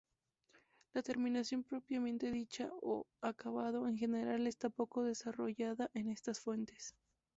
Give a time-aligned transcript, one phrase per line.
[0.95, 6.95] La terminación propiamente dicha, o acabado, en general está poco desarrollada en estas fuentes.